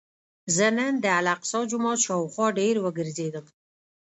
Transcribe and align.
زه 0.55 0.65
نن 0.77 0.93
د 1.03 1.05
الاقصی 1.19 1.59
جومات 1.71 1.99
شاوخوا 2.05 2.47
ډېر 2.59 2.75
وګرځېدم. 2.85 3.45